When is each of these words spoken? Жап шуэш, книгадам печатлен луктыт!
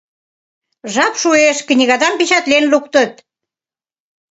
Жап 0.93 1.13
шуэш, 1.21 1.57
книгадам 1.69 2.13
печатлен 2.19 2.65
луктыт! 2.71 3.13